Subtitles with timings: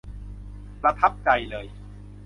[0.81, 1.65] ประทับใจเลย